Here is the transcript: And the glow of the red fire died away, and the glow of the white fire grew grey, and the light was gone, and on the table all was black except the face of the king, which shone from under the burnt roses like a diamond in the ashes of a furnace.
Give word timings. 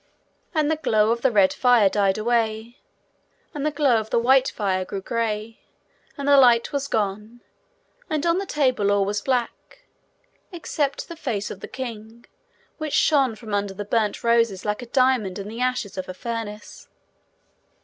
And 0.55 0.71
the 0.71 0.77
glow 0.77 1.11
of 1.11 1.21
the 1.21 1.29
red 1.31 1.53
fire 1.53 1.87
died 1.87 2.17
away, 2.17 2.79
and 3.53 3.63
the 3.63 3.69
glow 3.69 3.97
of 3.99 4.09
the 4.09 4.17
white 4.17 4.49
fire 4.49 4.83
grew 4.83 4.99
grey, 4.99 5.59
and 6.17 6.27
the 6.27 6.37
light 6.39 6.73
was 6.73 6.87
gone, 6.87 7.41
and 8.09 8.25
on 8.25 8.39
the 8.39 8.47
table 8.47 8.91
all 8.91 9.05
was 9.05 9.21
black 9.21 9.83
except 10.51 11.07
the 11.07 11.15
face 11.15 11.51
of 11.51 11.59
the 11.59 11.67
king, 11.67 12.25
which 12.79 12.93
shone 12.93 13.35
from 13.35 13.53
under 13.53 13.75
the 13.75 13.85
burnt 13.85 14.23
roses 14.23 14.65
like 14.65 14.81
a 14.81 14.87
diamond 14.87 15.37
in 15.37 15.47
the 15.47 15.61
ashes 15.61 15.99
of 15.99 16.09
a 16.09 16.15
furnace. 16.15 16.87